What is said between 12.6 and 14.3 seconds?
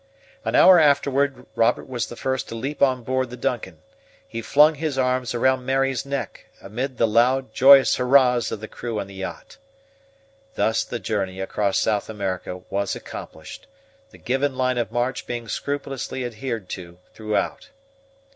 was accomplished, the